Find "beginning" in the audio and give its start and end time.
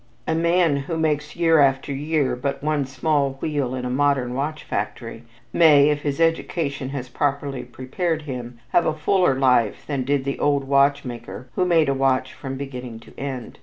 12.57-12.99